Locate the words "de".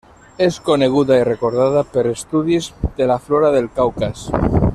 3.01-3.09